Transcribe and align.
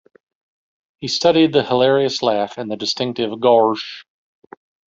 He 0.97 1.07
studied 1.07 1.53
the 1.53 1.61
hilarious 1.63 2.23
laugh 2.23 2.57
and 2.57 2.71
the 2.71 2.75
distinctive 2.75 3.29
"gawrsh". 3.39 4.03